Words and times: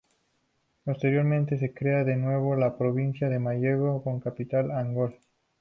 Posteriormente, 0.83 1.59
se 1.59 1.75
crea 1.75 2.03
de 2.03 2.15
nuevo 2.15 2.55
la 2.55 2.75
provincia 2.75 3.29
de 3.29 3.37
Malleco, 3.37 4.01
con 4.03 4.19
capital 4.19 4.71
Angol. 4.71 5.13